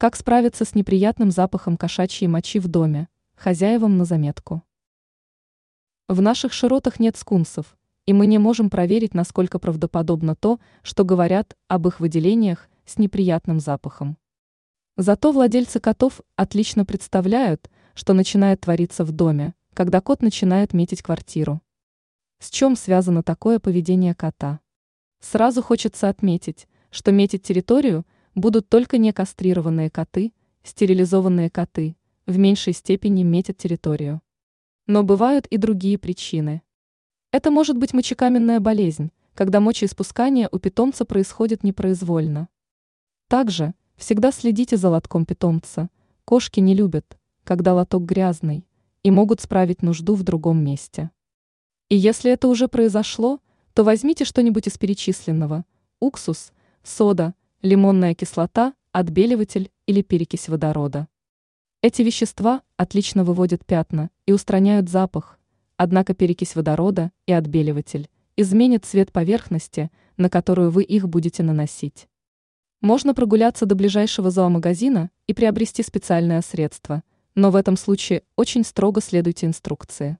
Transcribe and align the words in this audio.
Как 0.00 0.14
справиться 0.14 0.64
с 0.64 0.76
неприятным 0.76 1.32
запахом 1.32 1.76
кошачьей 1.76 2.28
мочи 2.28 2.60
в 2.60 2.68
доме? 2.68 3.08
Хозяевам 3.34 3.98
на 3.98 4.04
заметку. 4.04 4.62
В 6.06 6.22
наших 6.22 6.52
широтах 6.52 7.00
нет 7.00 7.16
скунсов, 7.16 7.76
и 8.06 8.12
мы 8.12 8.28
не 8.28 8.38
можем 8.38 8.70
проверить, 8.70 9.12
насколько 9.12 9.58
правдоподобно 9.58 10.36
то, 10.36 10.60
что 10.84 11.02
говорят 11.02 11.56
об 11.66 11.88
их 11.88 11.98
выделениях 11.98 12.68
с 12.86 12.98
неприятным 12.98 13.58
запахом. 13.58 14.16
Зато 14.96 15.32
владельцы 15.32 15.80
котов 15.80 16.20
отлично 16.36 16.84
представляют, 16.84 17.68
что 17.94 18.12
начинает 18.12 18.60
твориться 18.60 19.04
в 19.04 19.10
доме, 19.10 19.52
когда 19.74 20.00
кот 20.00 20.22
начинает 20.22 20.74
метить 20.74 21.02
квартиру. 21.02 21.60
С 22.38 22.50
чем 22.50 22.76
связано 22.76 23.24
такое 23.24 23.58
поведение 23.58 24.14
кота? 24.14 24.60
Сразу 25.18 25.60
хочется 25.60 26.08
отметить, 26.08 26.68
что 26.92 27.10
метить 27.10 27.42
территорию– 27.42 28.06
будут 28.34 28.68
только 28.68 28.98
некастрированные 28.98 29.90
коты, 29.90 30.32
стерилизованные 30.62 31.50
коты, 31.50 31.96
в 32.26 32.38
меньшей 32.38 32.72
степени 32.72 33.22
метят 33.22 33.56
территорию. 33.56 34.20
Но 34.86 35.02
бывают 35.02 35.46
и 35.46 35.56
другие 35.56 35.98
причины. 35.98 36.62
Это 37.32 37.50
может 37.50 37.76
быть 37.76 37.92
мочекаменная 37.92 38.60
болезнь, 38.60 39.12
когда 39.34 39.60
мочеиспускание 39.60 40.48
у 40.50 40.58
питомца 40.58 41.04
происходит 41.04 41.62
непроизвольно. 41.62 42.48
Также 43.28 43.74
всегда 43.96 44.32
следите 44.32 44.76
за 44.76 44.88
лотком 44.88 45.26
питомца. 45.26 45.90
Кошки 46.24 46.60
не 46.60 46.74
любят, 46.74 47.18
когда 47.44 47.74
лоток 47.74 48.04
грязный, 48.04 48.66
и 49.02 49.10
могут 49.10 49.40
справить 49.40 49.82
нужду 49.82 50.14
в 50.14 50.22
другом 50.22 50.64
месте. 50.64 51.10
И 51.88 51.96
если 51.96 52.30
это 52.30 52.48
уже 52.48 52.68
произошло, 52.68 53.40
то 53.74 53.84
возьмите 53.84 54.24
что-нибудь 54.24 54.66
из 54.66 54.76
перечисленного– 54.76 55.64
уксус, 56.00 56.52
сода, 56.82 57.34
лимонная 57.62 58.14
кислота, 58.14 58.74
отбеливатель 58.92 59.70
или 59.86 60.02
перекись 60.02 60.48
водорода. 60.48 61.08
Эти 61.82 62.02
вещества 62.02 62.62
отлично 62.76 63.24
выводят 63.24 63.66
пятна 63.66 64.10
и 64.26 64.32
устраняют 64.32 64.88
запах, 64.88 65.40
однако 65.76 66.14
перекись 66.14 66.54
водорода 66.54 67.10
и 67.26 67.32
отбеливатель 67.32 68.08
изменят 68.36 68.84
цвет 68.84 69.10
поверхности, 69.10 69.90
на 70.16 70.30
которую 70.30 70.70
вы 70.70 70.84
их 70.84 71.08
будете 71.08 71.42
наносить. 71.42 72.08
Можно 72.80 73.12
прогуляться 73.12 73.66
до 73.66 73.74
ближайшего 73.74 74.30
зоомагазина 74.30 75.10
и 75.26 75.34
приобрести 75.34 75.82
специальное 75.82 76.42
средство, 76.42 77.02
но 77.34 77.50
в 77.50 77.56
этом 77.56 77.76
случае 77.76 78.22
очень 78.36 78.64
строго 78.64 79.00
следуйте 79.00 79.46
инструкции. 79.46 80.18